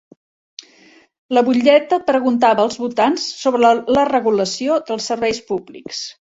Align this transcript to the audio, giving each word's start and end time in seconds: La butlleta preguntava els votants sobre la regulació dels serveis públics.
La 1.37 1.43
butlleta 1.49 1.99
preguntava 2.07 2.65
els 2.69 2.79
votants 2.85 3.27
sobre 3.43 3.75
la 3.97 4.07
regulació 4.13 4.79
dels 4.89 5.11
serveis 5.13 5.45
públics. 5.53 6.03